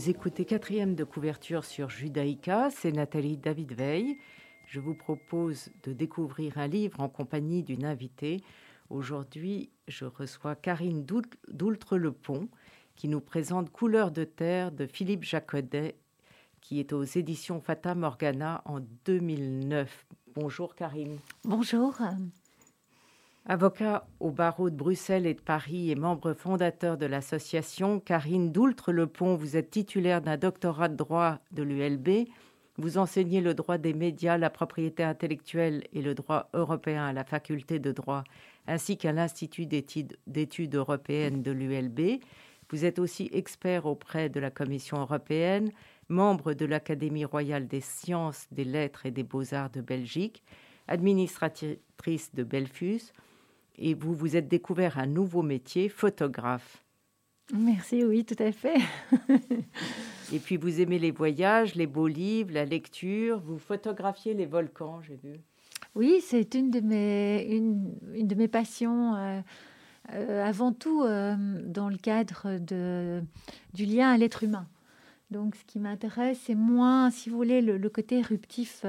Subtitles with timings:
[0.00, 4.16] Vous écoutez quatrième de couverture sur Judaïka, c'est Nathalie David Veil.
[4.64, 8.40] Je vous propose de découvrir un livre en compagnie d'une invitée.
[8.88, 12.48] Aujourd'hui, je reçois Karine Doultre-Le-Pont
[12.96, 15.96] qui nous présente Couleur de terre de Philippe Jacodet
[16.62, 20.06] qui est aux éditions Fata Morgana en 2009.
[20.34, 21.18] Bonjour Karine.
[21.44, 22.00] Bonjour.
[23.46, 29.34] Avocat au barreau de Bruxelles et de Paris et membre fondateur de l'association, Karine Doultre-Le-Pont,
[29.34, 32.28] vous êtes titulaire d'un doctorat de droit de l'ULB.
[32.76, 37.24] Vous enseignez le droit des médias, la propriété intellectuelle et le droit européen à la
[37.24, 38.24] faculté de droit,
[38.66, 42.20] ainsi qu'à l'Institut d'études européennes de l'ULB.
[42.70, 45.70] Vous êtes aussi expert auprès de la Commission européenne,
[46.08, 50.44] membre de l'Académie royale des sciences, des lettres et des beaux-arts de Belgique,
[50.86, 53.12] administratrice de Belfus,
[53.76, 56.84] et vous vous êtes découvert un nouveau métier, photographe.
[57.52, 58.78] Merci, oui, tout à fait.
[60.32, 65.00] et puis vous aimez les voyages, les beaux livres, la lecture, vous photographiez les volcans,
[65.02, 65.40] j'ai vu.
[65.96, 69.16] Oui, c'est une de mes, une, une de mes passions.
[69.16, 69.40] Euh,
[70.14, 73.22] euh, avant tout euh, dans le cadre de,
[73.74, 74.66] du lien à l'être humain.
[75.30, 78.84] Donc, ce qui m'intéresse, c'est moins, si vous voulez, le, côté éruptif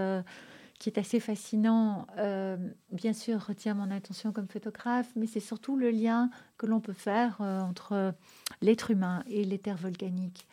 [0.82, 2.58] qui est assez fascinant, euh,
[2.92, 6.92] bien sûr, retient mon attention comme photographe, mais c'est surtout le lien que l'on peut
[6.92, 8.16] faire euh, entre
[8.64, 10.48] l'être humain et les terres volcaniques.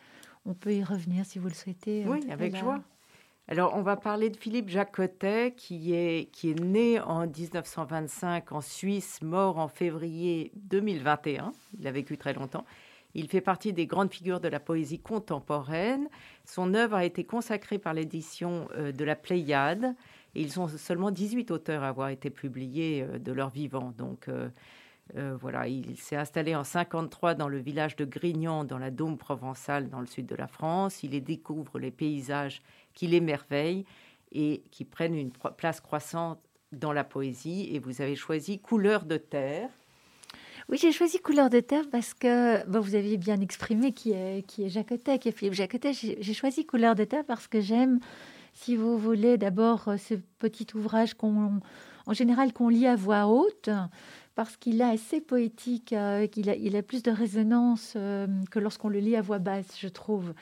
[0.45, 2.05] On peut y revenir si vous le souhaitez.
[2.07, 2.79] Oui, avec joie.
[3.47, 8.61] Alors, on va parler de Philippe Jacotet, qui est, qui est né en 1925 en
[8.61, 11.53] Suisse, mort en février 2021.
[11.79, 12.65] Il a vécu très longtemps.
[13.15, 16.07] Il fait partie des grandes figures de la poésie contemporaine.
[16.45, 19.95] Son œuvre a été consacrée par l'édition euh, de la Pléiade
[20.35, 23.93] ils sont seulement 18 auteurs à avoir été publiés euh, de leur vivant.
[23.97, 24.49] Donc euh,
[25.17, 29.17] euh, voilà, il s'est installé en 53 dans le village de Grignan, dans la Dôme
[29.17, 31.03] provençale, dans le sud de la France.
[31.03, 32.61] Il y découvre les paysages
[32.93, 33.85] qui l'émerveillent
[34.31, 36.39] et qui prennent une place croissante
[36.71, 37.69] dans la poésie.
[37.73, 39.69] Et vous avez choisi Couleur de terre.
[40.69, 44.65] Oui, j'ai choisi Couleur de terre parce que vous avez bien exprimé qui est, qui
[44.65, 45.93] est Jacotet, qui est Philippe Jacotet.
[45.93, 47.99] J'ai choisi Couleur de terre parce que j'aime
[48.63, 51.61] si vous voulez, d'abord euh, ce petit ouvrage qu'on,
[52.05, 53.69] en général qu'on lit à voix haute,
[54.35, 58.59] parce qu'il est assez poétique, euh, qu'il a, il a plus de résonance euh, que
[58.59, 60.33] lorsqu'on le lit à voix basse, je trouve.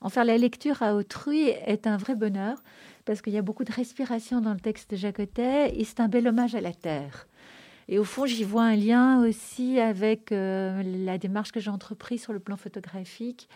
[0.00, 2.62] En faire la lecture à autrui est un vrai bonheur,
[3.04, 6.08] parce qu'il y a beaucoup de respiration dans le texte de Jacotet, et c'est un
[6.08, 7.26] bel hommage à la terre.
[7.88, 12.32] Et au fond, j'y vois un lien aussi avec la démarche que j'ai entreprise sur
[12.32, 13.48] le plan photographique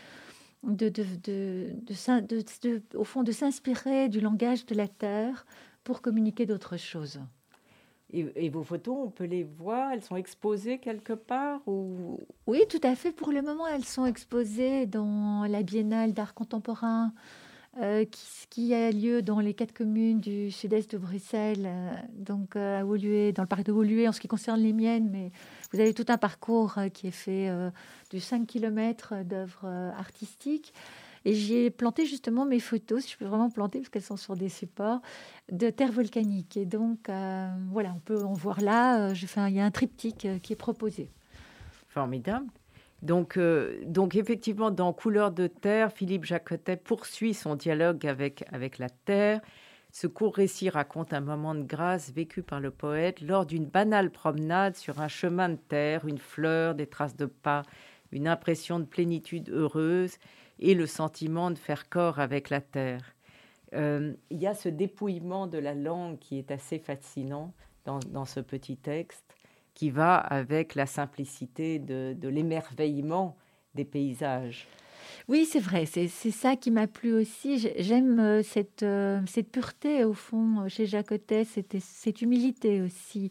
[0.63, 5.47] de, de, au fond, de s'inspirer du langage de la Terre
[5.85, 7.21] pour communiquer d'autres choses.
[8.13, 12.19] Et, vos photos, on peut les voir Elles sont exposées quelque part ou...
[12.49, 13.13] Oui, tout à fait.
[13.13, 17.13] Pour le moment, elles sont exposées dans la Biennale d'art contemporain
[17.79, 18.05] euh,
[18.51, 22.85] qui, a lieu dans les quatre communes du sud-est de Bruxelles, euh, donc euh, à
[22.85, 25.31] Woluwe, dans le parc de Woluwe en ce qui concerne les miennes, mais
[25.73, 27.49] vous avez tout un parcours qui est fait
[28.11, 30.75] de 5 km d'œuvres artistiques.
[31.25, 34.17] Et j'y ai planté justement mes photos, si je peux vraiment planter, parce qu'elles sont
[34.17, 35.01] sur des supports
[35.53, 36.57] de terre volcanique.
[36.57, 37.09] Et donc,
[37.71, 39.13] voilà, on peut en voir là.
[39.13, 41.09] Il y a un triptyque qui est proposé.
[41.87, 42.47] Formidable.
[43.03, 48.79] Donc, euh, donc effectivement, dans Couleur de terre, Philippe Jacotet poursuit son dialogue avec, avec
[48.79, 49.41] la terre.
[49.93, 54.11] Ce court récit raconte un moment de grâce vécu par le poète lors d'une banale
[54.11, 57.63] promenade sur un chemin de terre, une fleur, des traces de pas,
[58.13, 60.17] une impression de plénitude heureuse
[60.61, 63.15] et le sentiment de faire corps avec la terre.
[63.73, 68.25] Euh, il y a ce dépouillement de la langue qui est assez fascinant dans, dans
[68.27, 69.35] ce petit texte
[69.75, 73.37] qui va avec la simplicité de, l'émerveillement
[73.75, 74.67] des paysages.
[75.29, 77.71] Oui, c'est vrai, c'est ça qui m'a plu aussi.
[77.79, 83.31] J'aime euh, cette, euh, cette pureté, au fond, chez Jacotet, cette, cette humilité aussi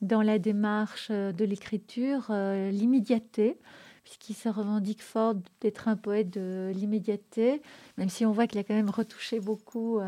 [0.00, 3.58] dans la démarche euh, de l'écriture, l'immédiateté,
[4.04, 7.62] puisqu'il se revendique fort d'être un poète de l'immédiateté,
[7.96, 9.98] même si on voit qu'il a quand même retouché beaucoup,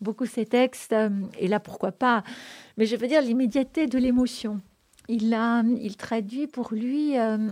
[0.00, 0.94] beaucoup ses textes,
[1.38, 2.24] et là, pourquoi pas.
[2.76, 4.60] Mais je veux dire l'immédiateté de l'émotion
[5.10, 7.50] il, a, il traduit pour lui, euh,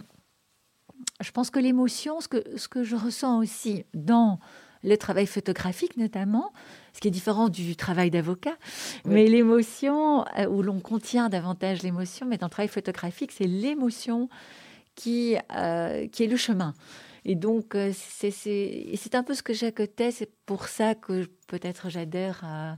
[1.20, 4.38] je pense que l'émotion, ce que, ce que je ressens aussi dans
[4.84, 6.52] le travail photographique notamment,
[6.92, 8.56] ce qui est différent du travail d'avocat,
[9.04, 14.28] mais l'émotion, euh, où l'on contient davantage l'émotion, mais dans le travail photographique, c'est l'émotion
[14.94, 16.74] qui, euh, qui est le chemin.
[17.24, 22.76] Et donc, c'est un peu ce que j'accotais, c'est pour ça que peut-être j'adhère à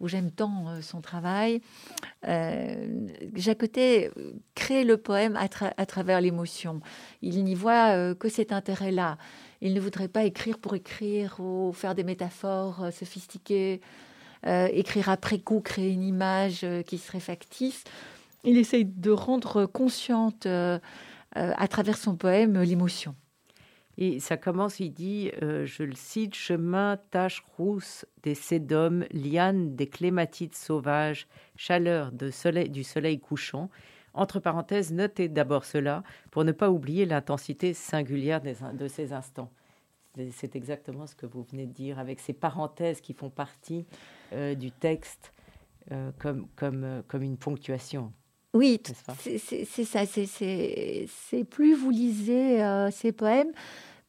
[0.00, 1.60] où j'aime tant euh, son travail.
[2.26, 4.10] Euh, Jacotet
[4.54, 6.80] crée le poème à, travers l'émotion.
[7.22, 9.18] Il n'y voit que cet intérêt-là.
[9.60, 13.80] Il ne voudrait pas écrire pour écrire ou faire des métaphores sophistiquées,
[14.44, 17.84] écrire après coup, créer une image qui serait factice.
[18.44, 23.14] Il essaye de rendre consciente à travers son poème l'émotion.
[24.02, 29.76] Et ça commence, il dit, euh, je le cite, chemin, taches rousses des sédums, lianes
[29.76, 33.68] des clématites sauvages, chaleur de soleil, du soleil couchant.
[34.14, 39.52] Entre parenthèses, notez d'abord cela pour ne pas oublier l'intensité singulière de ces instants.
[40.32, 43.84] C'est exactement ce que vous venez de dire, avec ces parenthèses qui font partie
[44.32, 45.32] euh, du texte
[45.92, 48.12] euh, comme, comme, comme une ponctuation.
[48.52, 49.14] Oui, c'est ça.
[50.04, 53.52] C'est plus vous lisez ces poèmes,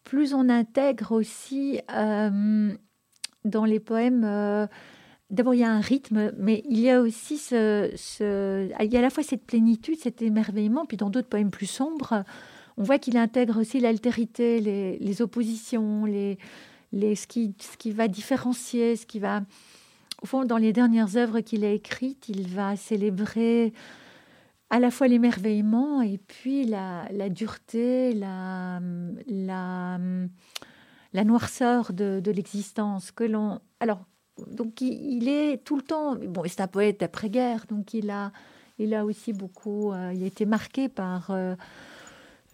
[0.03, 2.74] plus on intègre aussi euh,
[3.45, 4.24] dans les poèmes.
[4.24, 4.68] Euh,
[5.30, 7.92] d'abord, il y a un rythme, mais il y a aussi ce,
[8.80, 11.69] il y a à la fois cette plénitude, cet émerveillement, puis dans d'autres poèmes plus
[11.69, 12.24] sombres,
[12.77, 16.38] on voit qu'il intègre aussi l'altérité, les, oppositions, les,
[16.92, 19.42] les, ce, qui, ce qui va différencier, ce qui va.
[20.21, 23.74] Au fond, dans les dernières œuvres qu'il a écrites, il va célébrer
[24.71, 28.79] à la fois l'émerveillement et puis la, dureté, la,
[29.27, 29.97] la,
[31.25, 33.59] noirceur de, l'existence que l'on.
[33.81, 34.06] Alors,
[34.47, 36.15] donc il, est tout le temps.
[36.15, 38.31] Bon, c'est un poète d'après-guerre, donc il a,
[38.79, 39.91] il a aussi beaucoup.
[39.91, 41.31] Euh, il a été marqué par.
[41.31, 41.56] Euh,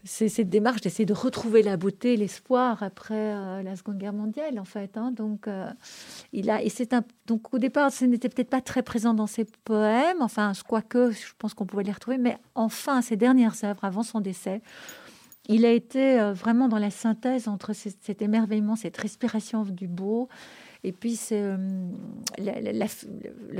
[0.07, 4.57] c'est cette démarche d'essayer de retrouver la beauté, l'espoir après euh, la Seconde Guerre mondiale,
[4.57, 4.97] en fait.
[4.97, 5.11] Hein.
[5.11, 5.69] Donc, euh,
[6.31, 6.95] il a et c'est
[7.27, 10.21] donc au départ, ce n'était peut-être pas très présent dans ses poèmes.
[10.21, 12.17] Enfin, quoique, je pense qu'on pouvait les retrouver.
[12.17, 14.61] Mais enfin, ses dernières œuvres, avant son décès,
[15.49, 20.29] il a été euh, vraiment dans la synthèse entre cet émerveillement, cette respiration du beau.
[20.83, 21.57] Et puis, le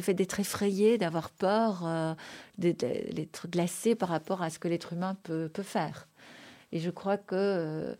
[0.01, 2.15] fait d'être effrayé, d'avoir peur,
[2.57, 6.07] d'être glacé par rapport à ce que l'être humain peut, peut faire.
[6.71, 7.95] Et je crois que euh,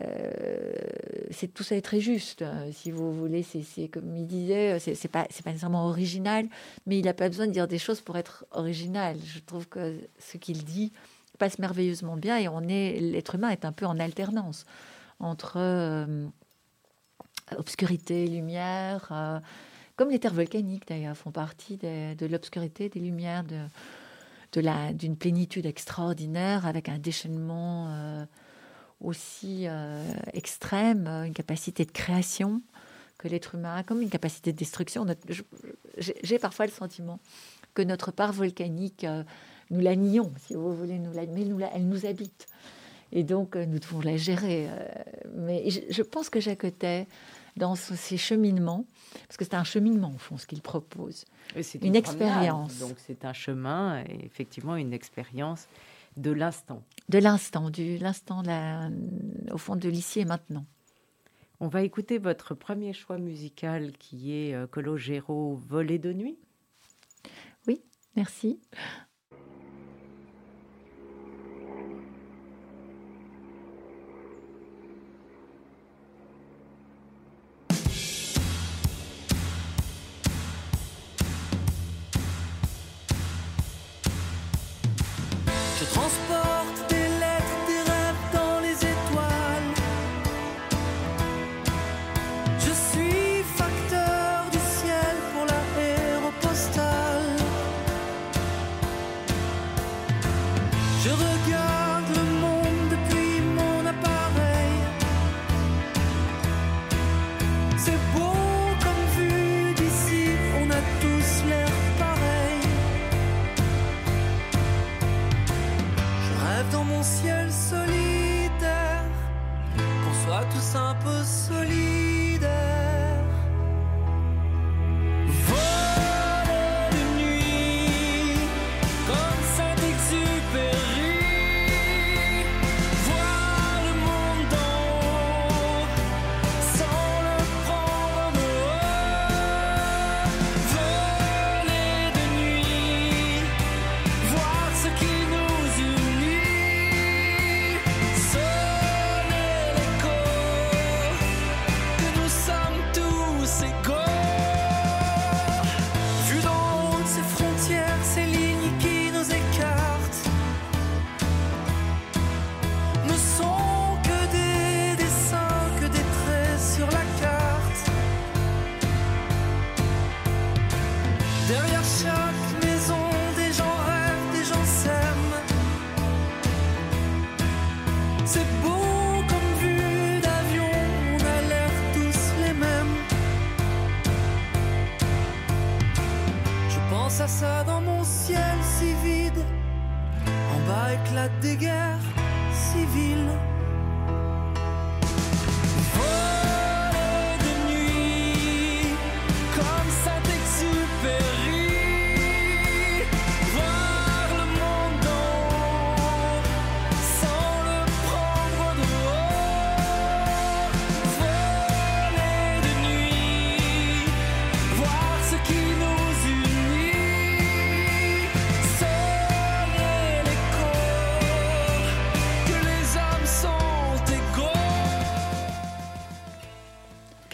[0.00, 0.72] euh,
[1.30, 2.44] c'est tout ça est très juste.
[2.72, 6.46] Si vous voulez, c'est comme il disait, c'est pas pas nécessairement original,
[6.86, 9.16] mais il n'a pas besoin de dire des choses pour être original.
[9.24, 10.92] Je trouve que ce qu'il dit
[11.38, 14.64] passe merveilleusement bien et on est l'être humain est un peu en alternance
[15.20, 16.26] entre euh,
[17.56, 19.42] obscurité, lumière,
[19.96, 23.58] comme les terres volcaniques d'ailleurs font partie de l'obscurité, des lumières de
[24.52, 28.24] d'une plénitude extraordinaire avec un déchaînement euh,
[29.00, 30.02] aussi euh,
[30.32, 32.62] extrême, une capacité de création
[33.18, 35.06] que l'être humain a, comme une capacité de destruction.
[35.98, 37.18] J'ai parfois le sentiment
[37.74, 39.24] que notre part volcanique, euh,
[39.70, 42.46] nous la nions, si vous voulez, la, mais elle nous habite.
[43.10, 44.68] Et donc, nous devons la gérer.
[45.34, 47.06] mais je, je pense que Jacotet,
[47.56, 48.84] dans ces cheminements,
[49.26, 51.24] parce que c'est un cheminement au fond ce qu'il propose,
[51.54, 52.78] une, une expérience.
[52.78, 55.68] Donc c'est un chemin, et effectivement une expérience
[56.16, 56.82] de l'instant.
[57.08, 58.42] De l'instant, du l'instant
[59.50, 60.66] au fond de l'ici et maintenant.
[61.60, 66.38] On va écouter votre premier choix musical qui est euh, Cologero Volée de nuit.
[67.66, 67.82] Oui,
[68.14, 68.60] merci.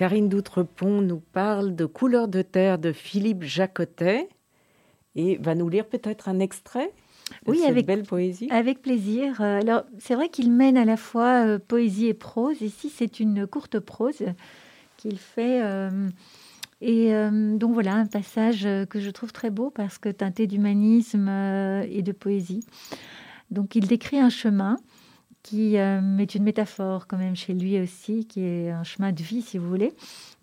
[0.04, 4.28] Karine Doutrepont nous parle de Couleur de terre de Philippe Jacotet
[5.16, 6.92] et va nous lire peut-être un extrait
[7.46, 8.46] de Oui, cette avec- belle poésie.
[8.50, 9.40] Avec plaisir.
[9.40, 12.60] Euh, Alors, c'est vrai qu'il mène à la fois euh, poésie et prose.
[12.60, 14.22] Ici, c'est une courte prose
[14.98, 15.62] qu'il fait.
[15.62, 16.10] euh,
[16.82, 21.30] et euh, donc, voilà, un passage que je trouve très beau parce que teinté d'humanisme
[21.88, 22.62] et de poésie.
[23.50, 24.76] Donc, il décrit un chemin
[25.44, 29.22] qui euh, est une métaphore quand même chez lui aussi, qui est un chemin de
[29.22, 29.92] vie, si vous voulez.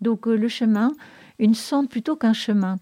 [0.00, 0.92] Donc, euh, le chemin,
[1.40, 2.78] une sente plutôt qu'un chemin.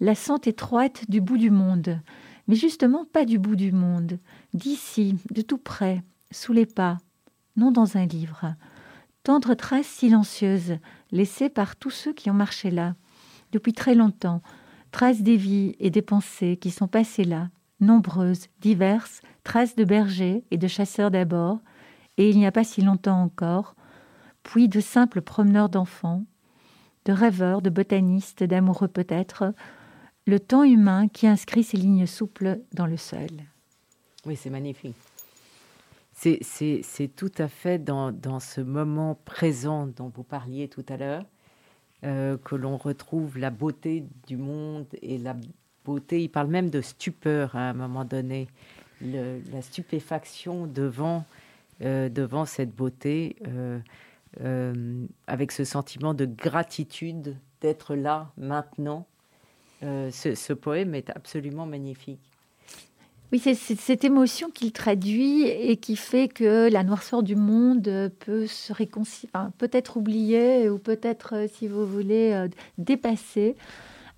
[0.00, 2.00] La sente étroite du bout du monde.
[2.46, 4.18] Mais justement, pas du bout du monde
[4.54, 6.98] d'ici, de tout près, sous les pas,
[7.56, 8.54] non dans un livre.
[9.24, 10.78] Tendre trace silencieuse,
[11.10, 12.94] laissée par tous ceux qui ont marché là,
[13.50, 14.42] depuis très longtemps,
[14.92, 17.48] traces des vies et des pensées qui sont passées là,
[17.80, 21.60] nombreuses, diverses, traces de bergers et de chasseurs d'abord,
[22.16, 23.74] et il n'y a pas si longtemps encore,
[24.42, 26.24] puis de simples promeneurs d'enfants,
[27.04, 29.52] de rêveurs, de botanistes, d'amoureux peut-être,
[30.26, 33.28] le temps humain qui inscrit ces lignes souples dans le sol.
[34.24, 34.96] Oui, c'est magnifique.
[36.14, 41.24] C'est- tout à fait dans, dans ce moment présent dont vous parliez tout à l'heure
[42.04, 45.34] euh, que l'on retrouve la beauté du monde et la
[46.12, 48.48] il parle même de stupeur à un moment donné,
[49.00, 51.24] la stupéfaction devant,
[51.82, 53.78] euh, devant cette beauté, euh,
[54.40, 59.06] euh, avec ce sentiment de gratitude d'être là maintenant.
[59.82, 62.18] Ce, ce poème est absolument magnifique.
[63.34, 68.46] Oui, c'est cette émotion qu'il traduit et qui fait que la noirceur du monde peut
[68.46, 72.46] se réconcilier, peut être oubliée ou peut-être, euh, si vous voulez,
[72.78, 73.56] dépassée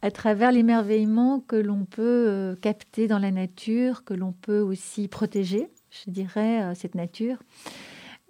[0.06, 5.08] à travers l'émerveillement que l'on peut euh, capter dans la nature, que l'on peut aussi
[5.08, 7.38] protéger, je dirais, euh, cette nature,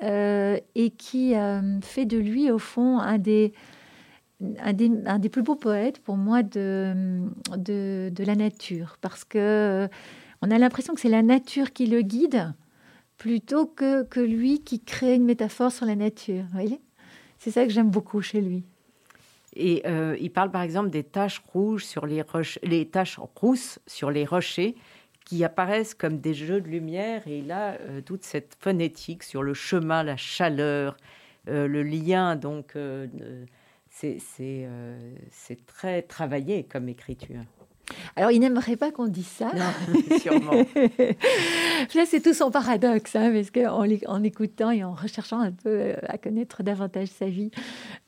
[0.03, 1.35] euh, et qui
[1.83, 3.53] fait de lui, au fond, un des,
[4.59, 6.95] un des, un des plus beaux poètes pour moi de,
[7.59, 9.87] de, de la nature, parce que
[10.41, 12.55] on a l'impression que c'est la nature qui le guide
[13.19, 16.45] plutôt que, que lui qui crée une métaphore sur la nature.
[16.45, 16.81] Vous voyez?
[17.39, 18.65] C'est ça que j'aime beaucoup chez lui.
[19.57, 23.79] Et euh, il parle par exemple des taches rouges sur les roches, les taches rousses
[23.87, 24.77] sur les rochers
[25.27, 27.27] qui apparaissent comme des jeux de lumière.
[27.27, 30.97] Et a euh, toute cette phonétique sur le chemin, la chaleur,
[31.49, 32.37] euh, le lien.
[32.37, 33.07] Donc, euh,
[33.91, 34.21] c'est
[35.67, 37.43] très travaillé comme écriture.
[38.17, 39.51] Alors, il n'aimerait pas qu'on dise ça.
[39.55, 40.53] Non, sûrement.
[41.95, 45.69] Là, c'est tout son paradoxe, hein, parce qu'en en écoutant et en recherchant un peu
[45.71, 47.51] euh, à connaître davantage sa vie,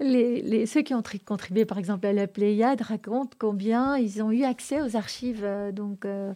[0.00, 4.22] les, les- ceux qui ont tri- contribué, par exemple, à la Pléiade, racontent combien ils
[4.22, 5.42] ont eu accès aux archives.
[5.44, 6.32] euh, donc, euh,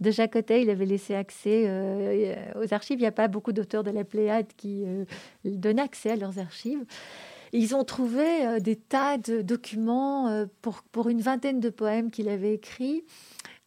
[0.00, 2.98] de Jacotet, il avait laissé accès euh, aux archives.
[2.98, 5.04] Il n'y a pas beaucoup d'auteurs de la Pléiade qui euh,
[5.44, 6.84] donnent accès à leurs archives.
[7.52, 12.10] Ils ont trouvé euh, des tas de documents euh, pour, pour une vingtaine de poèmes
[12.10, 13.04] qu'il avait écrits.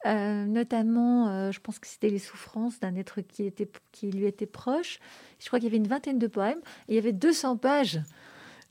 [0.06, 4.46] Euh, notamment, je pense que c'était les souffrances d'un être qui, était, qui lui était
[4.46, 5.00] proche.
[5.40, 8.00] Je crois qu'il y avait une vingtaine de poèmes et il y avait 200 pages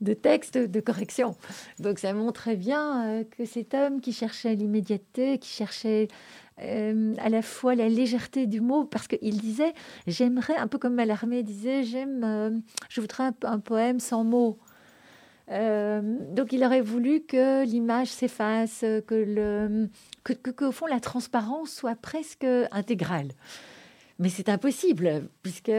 [0.01, 1.35] de textes de correction.
[1.77, 6.07] Donc ça montrait bien que cet homme qui cherchait l'immédiateté, qui cherchait
[6.57, 9.73] à la fois la légèreté du mot, parce qu'il disait,
[10.07, 14.57] j'aimerais, un peu comme Mallarmé disait, j'aime, je voudrais un, un poème sans mots.
[15.51, 16.01] Euh,
[16.31, 19.89] donc il aurait voulu que l'image s'efface, que le
[20.23, 23.29] que, qu'au fond la transparence soit presque intégrale.
[24.19, 25.71] Mais c'est impossible, puisque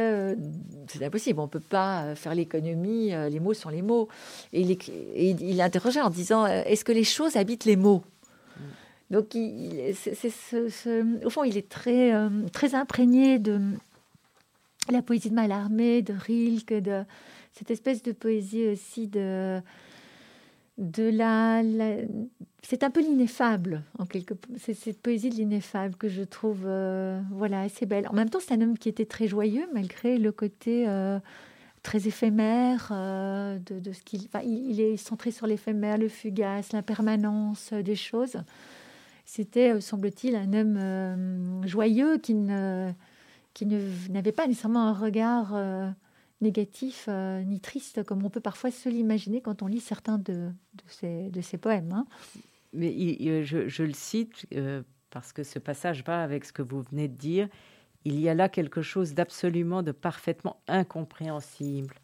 [0.89, 1.41] c'est impossible.
[1.41, 4.09] On ne peut pas faire l'économie, euh, les mots sont les mots.
[4.55, 8.03] Et il, et il, interrogeait en disant euh, est-ce que les choses habitent les mots?
[9.11, 12.13] Donc, il- ce- au fond, il est très,
[12.53, 13.61] très imprégné de
[14.89, 17.03] la poésie de Mallarmé, de Rilke, de
[17.53, 19.61] cette espèce de poésie aussi de
[20.79, 21.63] de la,
[22.63, 27.21] c'est un peu l'ineffable en quelque c'est cette poésie de l'ineffable que je trouve euh,
[27.31, 30.33] voilà assez belle en même temps c'est un homme qui était très joyeux malgré le
[30.33, 31.21] côté euh,
[31.83, 38.37] très éphémère, de, ce qu'il, il, est centré sur l'éphémère, le fugace, l'impermanence des choses.
[39.25, 42.91] C'était, semble-t-il, un homme joyeux qui ne,
[43.55, 45.55] qui n'avait pas nécessairement un regard
[46.41, 51.41] négatif ni triste, comme on peut parfois se l'imaginer quand on lit certains de, de,
[51.41, 51.93] ses, poèmes.
[51.93, 52.07] Hein.
[52.73, 52.93] Mais
[53.45, 54.47] je, le cite
[55.11, 57.49] parce que ce passage va avec ce que vous venez de dire.
[58.05, 61.95] Il y a là quelque chose d'absolument, de parfaitement incompréhensible,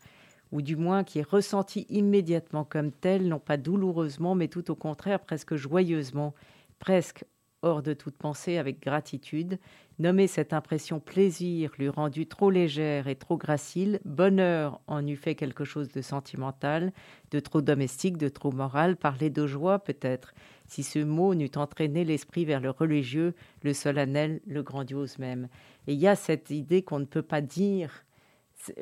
[0.52, 4.74] ou du moins qui est ressenti immédiatement comme tel, non pas douloureusement, mais tout au
[4.74, 6.34] contraire, presque joyeusement,
[6.78, 7.24] presque
[7.62, 9.58] hors de toute pensée, avec gratitude.
[9.98, 15.34] Nommer cette impression plaisir lui rendu trop légère et trop gracile, bonheur en eût fait
[15.34, 16.92] quelque chose de sentimental,
[17.30, 20.34] de trop domestique, de trop moral, parler de joie peut-être,
[20.66, 25.48] si ce mot n'eût entraîné l'esprit vers le religieux, le solennel, le grandiose même.
[25.86, 28.04] Et il y a cette idée qu'on ne peut pas dire,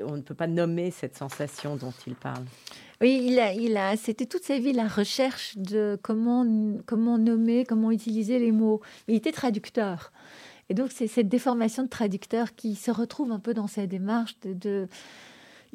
[0.07, 2.45] on ne peut pas nommer cette sensation dont il parle.
[3.01, 6.47] Oui, il a, il c'était toute sa vie la recherche de comment,
[6.87, 8.81] comment nommer, comment utiliser les mots.
[9.09, 10.13] Il était traducteur.
[10.71, 14.37] Et donc, c'est cette déformation de traducteur qui se retrouve un peu dans sa démarche
[14.45, 14.89] de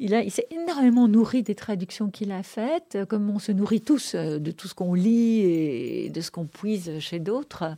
[0.00, 4.38] il, s'est énormément nourri des traductions qu'il a faites, comme on se nourrit tous euh,
[4.38, 7.76] de tout ce qu'on lit et de ce qu'on puise chez d'autres.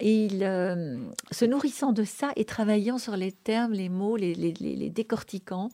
[0.00, 0.96] Et il, euh,
[1.30, 4.34] se nourrissant de ça et travaillant sur les termes, les mots, les,
[4.90, 5.70] décortiquant,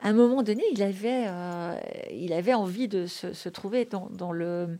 [0.00, 1.78] à un moment donné, il avait, euh,
[2.12, 4.78] il avait envie de se, trouver dans, le,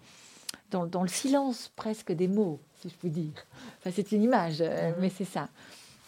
[0.71, 3.33] dans, le silence presque des mots, si je puis dire.
[3.79, 4.95] Enfin, c'est une image, mm-hmm.
[5.01, 5.49] mais c'est ça.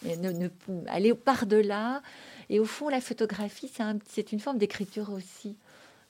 [0.03, 0.47] ne,
[0.87, 2.01] aller par-delà
[2.49, 3.71] et au fond, la photographie,
[4.07, 5.55] c'est une forme d'écriture aussi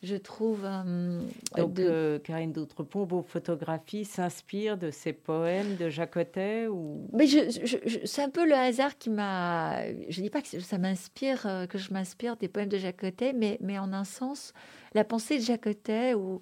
[0.03, 0.61] je trouve.
[0.63, 1.21] Euh,
[1.57, 1.83] Donc, de...
[1.83, 7.07] Euh, Karine d'Outrepont, vos photographies s'inspirent de ces poèmes de Jacotet ou...
[7.13, 9.85] Mais c'est un peu le hasard qui m'a.
[10.09, 13.33] Je ne dis pas que ça m'inspire, euh, que je m'inspire des poèmes de Jacotet,
[13.33, 14.53] mais, mais en un sens,
[14.93, 16.41] la pensée de Jacotet, ou,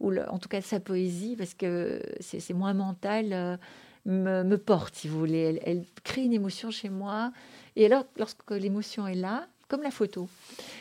[0.00, 3.58] ou en tout cas sa poésie, parce que c'est moins mental,
[4.04, 5.38] me, me, porte, si vous voulez.
[5.38, 7.32] Elle, elle crée une émotion chez moi
[7.78, 10.28] et alors, lorsque l'émotion est là, comme la photo,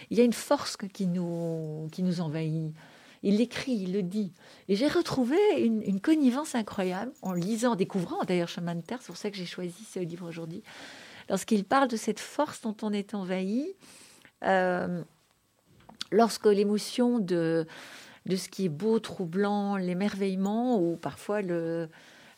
[0.09, 2.73] il y a une force qui nous, qui nous envahit.
[3.23, 4.31] Il l'écrit, il le dit.
[4.69, 9.07] Et j'ai retrouvé une, connivence incroyable en lisant, en découvrant d'ailleurs Chemin de Terre, c'est
[9.07, 10.63] pour ça que j'ai choisi ce livre aujourd'hui.
[11.29, 13.73] Lorsqu'il parle de cette force dont on est envahi,
[14.43, 15.03] euh,
[16.11, 17.67] lorsque l'émotion de,
[18.27, 21.89] de ce qui est beau, troublant, l'émerveillement, ou parfois le,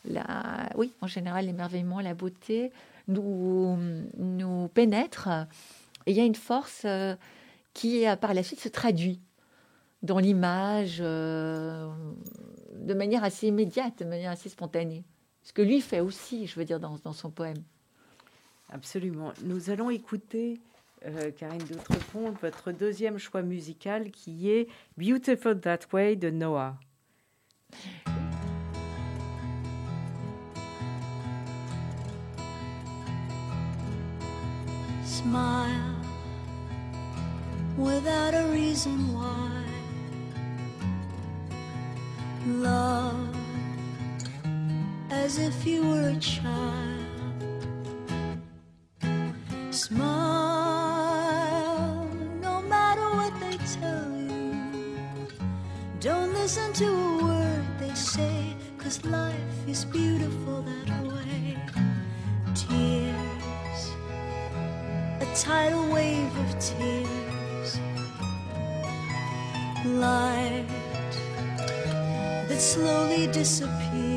[0.04, 2.72] la, oui, en général l'émerveillement, la beauté,
[3.08, 3.76] nous,
[4.16, 5.28] nous pénètre.
[6.06, 7.14] Et il y a une force euh,
[7.74, 9.20] qui, euh, par la suite, se traduit
[10.02, 11.90] dans l'image euh,
[12.74, 15.04] de manière assez immédiate, de manière assez spontanée.
[15.42, 17.62] Ce que lui fait aussi, je veux dire, dans, dans son poème.
[18.70, 19.32] Absolument.
[19.42, 20.60] Nous allons écouter,
[21.36, 26.76] Karine d'Outrepont, votre deuxième choix musical qui est Beautiful That Way de Noah.
[35.20, 35.96] Smile
[37.76, 39.50] without a reason why.
[42.46, 43.36] Love
[45.10, 47.04] as if you were a child.
[49.70, 49.98] Smile
[52.40, 54.54] no matter what they tell you.
[56.00, 61.58] Don't listen to a word they say, cause life is beautiful that way.
[62.54, 63.09] Tears
[65.40, 67.80] tidal wave of tears.
[69.86, 70.66] Light
[72.46, 74.09] that slowly disappears.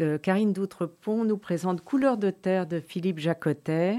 [0.00, 3.96] Euh, Karine Doutrepont nous présente Couleur de terre de Philippe Jacotet.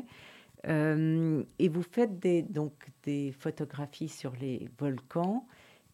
[0.67, 5.45] Euh, et vous faites des, donc, des photographies sur les volcans.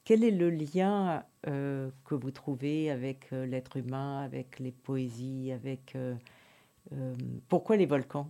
[0.04, 5.52] Quel est le lien euh, que vous trouvez avec euh, l'être humain, avec les poésies,
[5.52, 5.98] avec
[7.50, 8.30] pourquoi les volcans?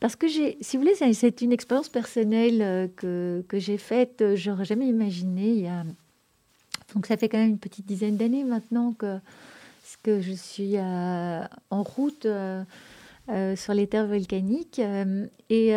[0.00, 4.22] Parce que j'ai, si vous voulez, c'est- une expérience personnelle que, que j'ai faite.
[4.34, 5.66] J'aurais jamais imaginé.
[5.70, 5.82] A...
[6.94, 9.18] Donc ça fait quand même une petite dizaine d'années maintenant que,
[10.02, 12.64] que je suis euh, en route euh,
[13.28, 14.80] euh, sur les terres volcaniques.
[15.50, 15.76] et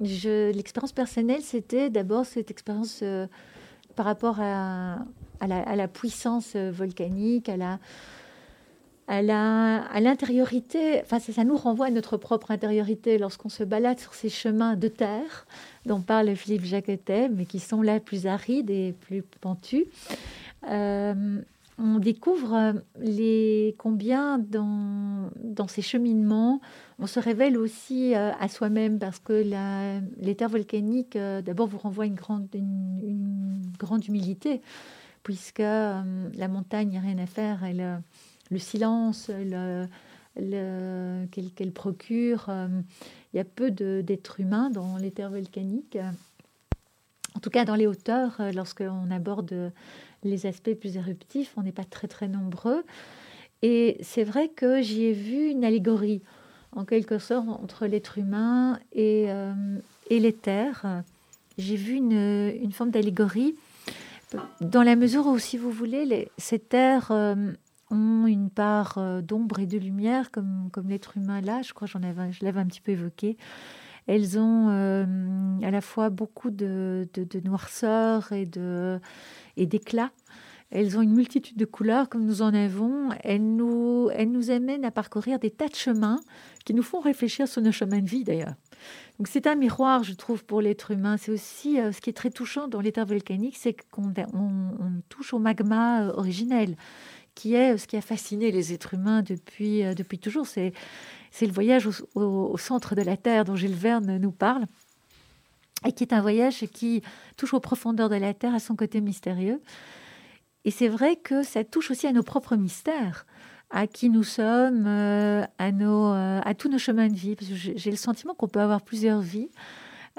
[0.00, 3.04] l'expérience personnelle, c'était d'abord cette expérience
[3.94, 4.98] par rapport à,
[5.46, 7.78] la, puissance volcanique, à la
[9.10, 14.28] à l'intériorité, enfin ça, nous renvoie à notre propre intériorité lorsqu'on se balade sur ces
[14.28, 15.46] chemins de terre
[15.86, 19.86] dont parle Philippe Jaquetet, mais qui sont là plus arides et plus pentus.
[21.78, 26.60] On découvre euh, les, combien dans, dans ces cheminements,
[26.98, 31.68] on se révèle aussi euh, à soi-même parce que la, les terres volcaniques, euh, d'abord,
[31.68, 34.60] vous renvoient une grande, une, grande humilité,
[35.22, 37.62] puisque la montagne, il n'y a rien à faire.
[37.62, 38.02] Elle,
[38.50, 39.86] le silence le,
[40.36, 42.50] le- qu'elle procure.
[43.32, 45.98] il y a peu d'êtres humains dans les terres volcaniques.
[47.36, 49.70] En tout cas, dans les hauteurs, lorsqu'on aborde
[50.24, 52.84] les aspects plus éruptifs, on n'est pas très très nombreux.
[53.62, 56.22] Et c'est vrai que j'y ai vu une allégorie,
[56.72, 59.52] en quelque sorte, entre l'être humain et, euh,
[60.10, 61.02] et les terres.
[61.56, 63.56] J'ai vu une, une forme d'allégorie,
[64.60, 67.52] dans la mesure où, si vous voulez, ces terres euh,
[67.90, 71.88] ont une part euh, d'ombre et de lumière, comme, comme l'être humain là, je crois
[71.88, 73.36] que j'en avais, je l'avais un petit peu évoqué.
[74.08, 75.04] Elles ont euh,
[75.62, 77.06] à la fois beaucoup de,
[77.44, 78.46] noirceur et
[79.66, 80.10] d'éclat.
[80.70, 83.10] Elles ont une multitude de couleurs comme nous en avons.
[83.22, 84.10] Elles nous,
[84.50, 86.20] amènent à parcourir des tas de chemins
[86.64, 88.54] qui nous font réfléchir sur nos chemins de vie d'ailleurs.
[89.18, 91.16] Donc c'est un miroir, je trouve, pour l'être humain.
[91.16, 94.74] C'est aussi euh, ce qui est très touchant dans les terres volcaniques, c'est qu'on on-
[94.78, 96.76] on touche au magma euh, originel,
[97.34, 99.82] qui est ce qui a fasciné les êtres humains depuis,
[100.20, 100.46] toujours.
[101.30, 104.64] C'est le voyage au, au- au centre de la Terre dont Gilles Verne nous parle,
[105.86, 107.02] et qui est un voyage qui
[107.36, 109.60] touche aux profondeurs de la Terre, à son côté mystérieux.
[110.64, 113.26] Et c'est vrai que ça touche aussi à nos propres mystères,
[113.70, 117.36] à qui nous sommes, euh, à, nos, euh, à tous nos chemins de vie.
[117.36, 119.50] Parce que j'ai le sentiment qu'on peut avoir plusieurs vies.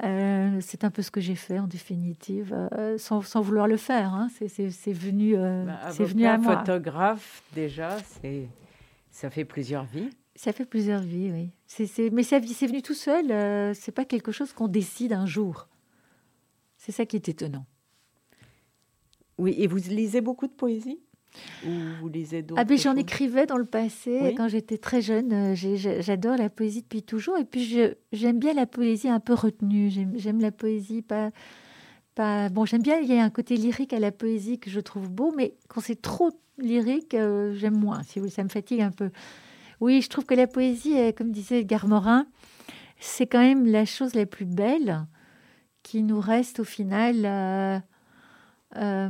[0.02, 3.76] Euh, c'est un peu ce que j'ai fait en définitive, euh, sans, sans vouloir le
[3.76, 4.14] faire.
[4.14, 4.28] hein.
[4.48, 6.58] C'est- venu, euh, Bah, c'est venu à moi.
[6.58, 8.48] photographe, déjà, c'est
[9.10, 10.08] ça fait plusieurs vies.
[10.42, 11.50] Ça fait plusieurs vies, oui.
[11.66, 13.30] C'est, c'est- Mais ça, c'est venu tout seul.
[13.30, 15.68] euh, c'est pas quelque chose qu'on décide un jour.
[16.78, 17.66] C'est ça qui est étonnant.
[19.36, 20.98] Oui, et vous lisez beaucoup de poésie?
[21.66, 21.68] Ou
[22.00, 24.34] vous lisez d'autres Ah ben j'en écrivais dans le passé Oui.
[24.34, 25.30] quand j'étais très jeune.
[25.32, 25.54] euh,
[26.00, 27.36] J'adore la poésie depuis toujours.
[27.36, 27.78] Et puis
[28.10, 29.90] j'aime bien la poésie un peu retenue.
[30.16, 31.32] J'aime la poésie pas
[32.14, 32.48] pas.
[32.48, 32.98] Bon, j'aime bien.
[32.98, 35.82] Il y a un côté lyrique à la poésie que je trouve beau, mais quand
[35.82, 38.02] c'est trop lyrique, euh, j'aime moins.
[38.04, 39.10] Si vous ça me fatigue un peu.
[39.80, 42.26] Oui, je trouve que la poésie, est, comme disait Edgar Morin,
[42.98, 45.06] c'est quand même la chose la plus belle
[45.82, 47.24] qui nous reste au final.
[47.24, 47.78] euh,
[48.76, 49.08] euh,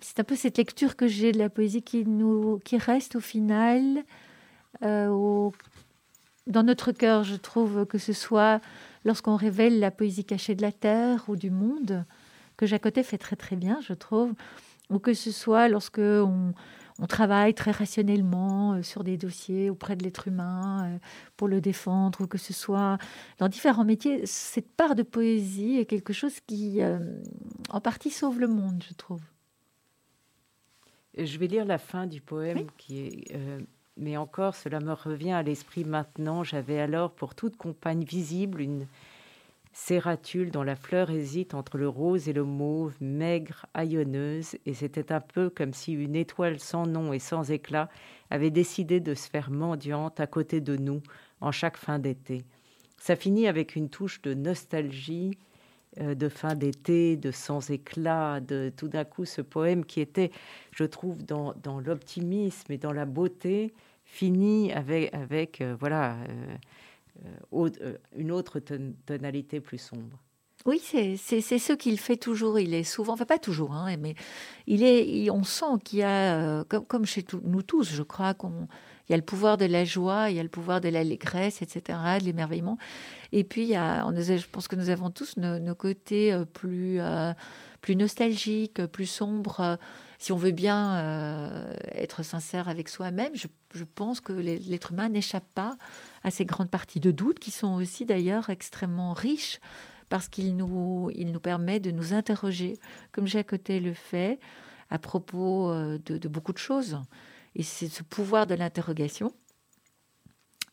[0.00, 4.02] c'est un peu cette lecture que j'ai de la poésie qui reste au final
[4.82, 5.50] euh,
[6.46, 7.22] dans notre cœur.
[7.22, 8.60] Je trouve que ce soit
[9.04, 12.04] lorsqu'on révèle la poésie cachée de la terre ou du monde,
[12.56, 14.32] que Jacotet fait très très bien, je trouve,
[14.90, 16.52] ou que ce soit lorsque on,
[17.04, 20.98] travaille très rationnellement euh, sur des dossiers auprès de l'être humain euh,
[21.36, 22.96] pour le défendre, ou que ce soit
[23.38, 26.98] dans différents métiers, cette part de poésie est quelque chose qui, euh,
[27.68, 29.20] en partie, sauve le monde, je trouve.
[31.18, 33.36] Je vais lire la fin du poème qui est
[33.98, 36.44] mais encore, cela me revient à l'esprit maintenant.
[36.44, 38.86] J'avais alors pour toute compagne visible une
[39.76, 45.12] cératule dont la fleur hésite entre le rose et le mauve, maigre, haillonneuse, et c'était
[45.12, 47.90] un peu comme si une étoile sans nom et sans éclat
[48.30, 51.02] avait décidé de se faire mendiante à côté de nous
[51.42, 52.46] en chaque fin d'été.
[52.96, 55.36] Ça finit avec une touche de nostalgie,
[56.00, 60.30] euh, de fin d'été, de sans éclat, de tout d'un coup ce poème qui était,
[60.72, 61.52] je trouve, dans,
[61.84, 63.74] l'optimisme et dans la beauté,
[64.06, 66.56] fini avec, avec euh, voilà, euh,
[68.16, 68.60] une autre
[69.06, 70.22] tonalité plus sombre.
[70.64, 72.58] Oui, c'est ce qu'il fait toujours.
[72.58, 74.14] Il est souvent, enfin pas toujours, hein, mais
[74.66, 78.66] il est, on sent qu'il y a, comme, comme, chez nous tous, je crois, qu'on
[79.08, 81.62] il y a le pouvoir de la joie, il y a le pouvoir de l'allégresse,
[81.62, 82.76] etc., de l'émerveillement.
[83.32, 87.32] Et puis, je pense que nous avons tous nos, côtés euh, plus, euh,
[87.80, 89.60] plus nostalgiques, plus sombres.
[89.60, 89.76] Euh,
[90.18, 93.48] si on veut bien être sincère avec soi-même, je,
[93.84, 95.76] pense que l'être humain n'échappe pas
[96.24, 99.60] à ces grandes parties de doute qui sont aussi d'ailleurs extrêmement riches
[100.08, 102.78] parce qu'il nous, nous permet de nous interroger,
[103.12, 104.40] comme Jacotet le fait,
[104.88, 106.98] à propos de beaucoup de choses.
[107.56, 109.32] Et c'est ce pouvoir de l'interrogation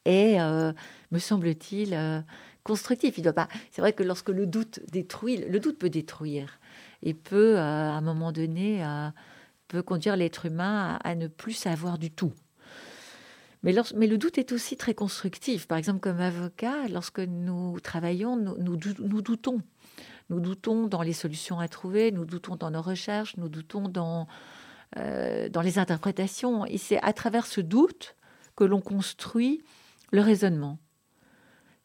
[0.04, 0.74] est, euh,
[1.12, 2.20] me semble-t-il, euh,
[2.64, 3.18] constructif.
[3.18, 3.48] Il doit pas.
[3.72, 6.60] C'est vrai que lorsque le doute détruit, le doute peut détruire
[7.02, 8.86] et peut, euh, à un moment donné,
[9.70, 12.34] peut conduire l'être humain à, ne plus savoir du tout.
[13.64, 15.70] Mais, le doute est aussi très constructif.
[15.70, 19.62] Par exemple, comme avocat, lorsque nous travaillons, nous, doutons.
[20.30, 24.28] Nous doutons dans les solutions à trouver, nous doutons dans nos recherches, nous doutons dans
[24.98, 26.66] euh, dans les interprétations.
[26.66, 28.16] Et c'est à travers ce doute
[28.56, 29.64] que l'on construit
[30.12, 30.78] le raisonnement.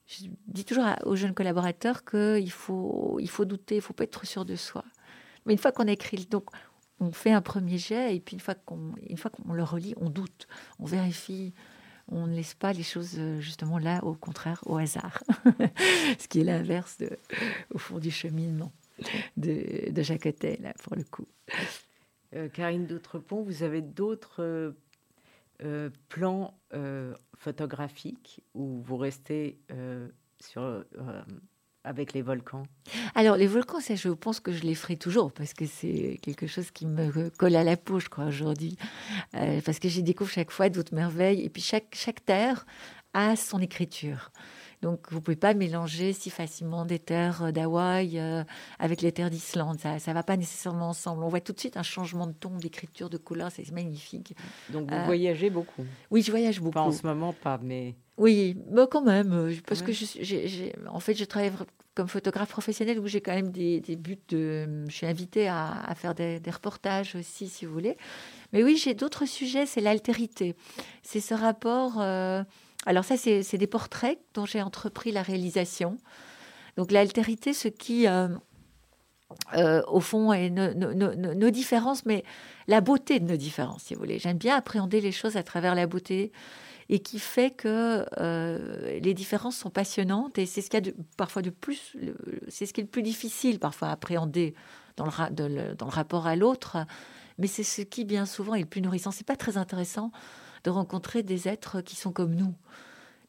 [0.07, 4.05] Je dis toujours aux jeunes collaborateurs qu'il faut, il faut douter, il ne faut pas
[4.05, 4.85] être sûr de soi.
[5.45, 6.51] Mais une fois qu'on a écrit, donc
[7.01, 10.47] on fait un premier jet, et puis une fois qu'on, une le relit, on doute,
[10.79, 11.55] on vérifie,
[12.09, 15.23] on ne laisse pas les choses euh, justement là, au contraire, au hasard.
[16.19, 16.99] Ce qui est l'inverse
[17.73, 18.73] au fond du cheminement
[19.37, 21.27] de, de là, pour le coup.
[22.35, 24.73] Euh, Karine Doutrepont, vous avez d'autres euh,
[25.63, 26.55] euh, plans
[27.39, 29.59] photographiques où vous restez
[30.41, 30.85] sur,
[31.85, 32.65] avec les volcans?
[33.15, 36.71] Alors, les volcans, je pense que je les ferai toujours parce que c'est quelque chose
[36.71, 38.77] qui me colle à la peau, je crois, aujourd'hui.
[39.33, 41.43] parce que j'y découvre chaque fois d'autres merveilles.
[41.43, 42.67] Et puis, chaque, chaque terre
[43.15, 44.31] a son écriture.
[44.81, 48.45] Donc, vous pouvez pas mélanger si facilement des terres euh, d'Hawaï euh,
[48.79, 49.79] avec les terres d'Islande.
[49.81, 51.25] Ça ne va pas nécessairement ensemble.
[51.25, 53.51] On voit tout de suite un changement de ton, d'écriture, de couleur.
[53.51, 54.37] C'est magnifique.
[54.71, 56.79] Donc, vous euh, voyagez beaucoup Oui, je voyage beaucoup.
[56.79, 57.97] en ce moment, pas, mais...
[58.17, 59.53] Oui, mais quand même.
[59.67, 61.53] Parce que, je, en fait, je travaille
[61.95, 64.87] comme photographe professionnel où j'ai quand même des, buts de...
[64.89, 67.97] Je suis invitée à, faire des, reportages aussi, si vous voulez.
[68.53, 69.67] Mais oui, j'ai d'autres sujets.
[69.67, 70.55] C'est l'altérité.
[71.03, 72.01] C'est ce rapport...
[72.87, 75.99] Alors ça, c'est des portraits dont j'ai entrepris la réalisation.
[76.77, 78.29] Donc l'altérité, ce qui, euh,
[79.55, 82.25] euh, au fond, est nos, différences, mais
[82.69, 84.19] la beauté de nos différences, si vous voulez.
[84.19, 86.33] J'aime bien appréhender les choses à travers la beauté
[86.89, 91.43] et qui fait que euh, les différences sont passionnantes et c'est ce qu'il a parfois
[91.43, 91.97] de plus,
[92.49, 94.55] c'est ce qui est le plus difficile parfois à appréhender
[94.97, 96.79] dans le, dans le rapport à l'autre,
[97.37, 99.11] mais c'est ce qui bien souvent est le plus nourrissant.
[99.11, 100.13] C'est pas très intéressant
[100.65, 102.55] de rencontrer des êtres qui sont comme nous.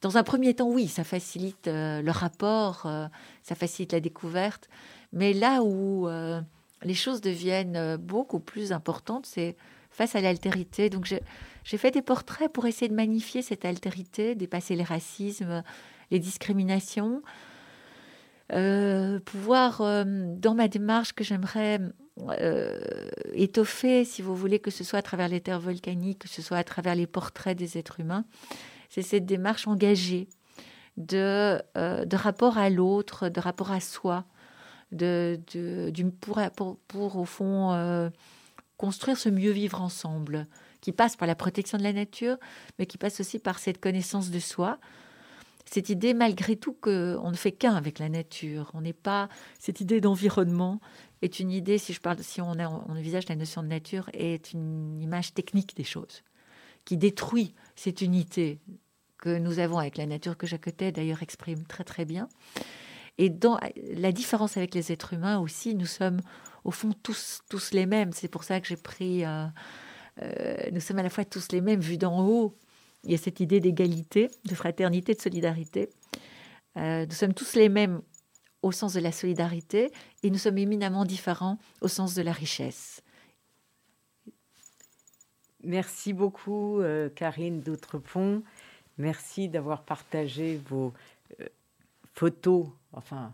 [0.02, 3.08] Dans un premier temps, oui, ça facilite euh, le rapport, euh,
[3.44, 4.70] ça facilite la découverte,
[5.12, 6.40] mais là où euh,
[6.84, 9.58] les choses deviennent beaucoup plus importantes, c'est
[9.92, 10.90] face à l'altérité.
[10.90, 15.64] Donc j'ai fait des portraits pour essayer de magnifier cette altérité, dépasser les racismes,
[16.12, 17.22] les discriminations,
[19.26, 21.82] pouvoir, dans ma démarche que j'aimerais
[22.30, 22.80] euh,
[23.34, 26.58] étoffé, si vous voulez, que ce soit à travers les terres volcaniques, que ce soit
[26.58, 28.26] à travers les portraits des êtres humains.
[28.90, 30.28] C'est cette démarche engagée
[30.98, 34.26] de, euh, rapport à l'autre, de rapport à soi,
[34.92, 35.40] de,
[36.22, 36.40] pour,
[36.88, 38.10] pour, au fond, euh,
[38.78, 40.48] construire ce mieux vivre ensemble,
[40.82, 42.38] qui passe par la protection de la nature,
[42.78, 44.80] mais qui passe aussi par cette connaissance de soi.
[45.66, 48.72] Cette idée, malgré tout, qu'on ne fait qu'un avec la nature.
[48.74, 49.30] On n'est pas
[49.60, 50.80] cette idée d'environnement,
[51.22, 55.00] est une idée, si je parle, si on, envisage la notion de nature, est une
[55.02, 56.24] image technique des choses,
[56.86, 58.60] qui détruit cette unité
[59.18, 62.30] que nous avons avec la nature, que Jacotet d'ailleurs exprime très très bien.
[63.18, 66.22] Et dans la différence avec les êtres humains aussi, nous sommes
[66.64, 68.14] au fond tous, tous les mêmes.
[68.14, 69.26] C'est pour ça que j'ai pris...
[69.26, 69.46] Euh,
[70.22, 72.56] euh, nous sommes à la fois tous les mêmes vus d'en haut.
[73.04, 75.90] Il y a cette idée d'égalité, de fraternité, de solidarité.
[76.78, 78.02] Euh, nous sommes tous les mêmes
[78.62, 79.92] au sens de la solidarité
[80.24, 83.02] et nous sommes éminemment différents au sens de la richesse.
[85.64, 86.82] Merci beaucoup,
[87.16, 88.44] Karine Doutrepont.
[88.98, 90.94] Merci d'avoir partagé vos
[92.14, 93.34] photos, enfin,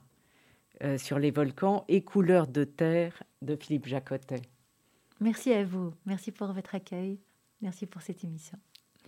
[0.84, 4.42] euh, sur les volcans et couleurs de terre de Philippe Jacotet.
[5.22, 5.94] Merci à vous.
[6.06, 7.18] Merci pour votre accueil.
[7.62, 8.60] Merci pour cette émission.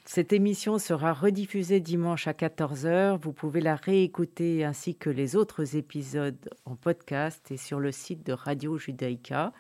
[0.10, 3.18] Cette émission sera rediffusée dimanche à 14h.
[3.20, 8.26] Vous pouvez la réécouter ainsi que les autres épisodes en podcast et sur le site
[8.26, 9.52] de Radio Judaïka.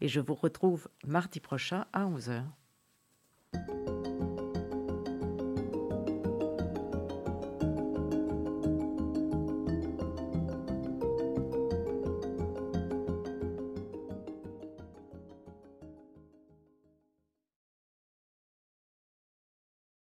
[0.00, 2.44] Et je vous retrouve mardi prochain à 11h.